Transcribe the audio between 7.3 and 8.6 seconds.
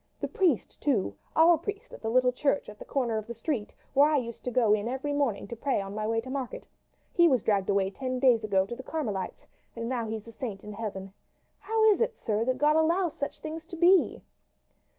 dragged away ten days